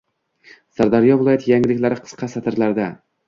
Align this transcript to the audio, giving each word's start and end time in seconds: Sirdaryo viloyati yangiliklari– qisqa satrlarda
Sirdaryo 0.77 1.17
viloyati 1.19 1.53
yangiliklari– 1.53 1.99
qisqa 2.07 2.31
satrlarda 2.37 2.89